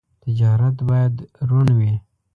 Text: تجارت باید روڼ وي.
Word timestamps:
تجارت 0.23 0.77
باید 0.89 1.13
روڼ 1.49 1.67
وي. 1.77 1.93